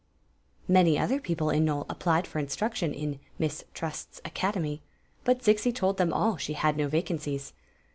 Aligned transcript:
Many 0.67 0.97
other 0.97 1.19
people 1.19 1.51
in 1.51 1.63
Nole 1.63 1.85
a{^lied 1.85 2.25
for 2.25 2.39
instruction 2.39 2.91
in" 2.91 3.19
Miss 3.37 3.63
Trust's 3.75 4.19
Academy, 4.25 4.81
but 5.23 5.43
Zixi 5.43 5.71
told 5.71 5.97
them 5.97 6.11
all 6.11 6.37
she 6.37 6.53
had 6.53 6.75
no 6.75 6.87
vacancies. 6.87 7.53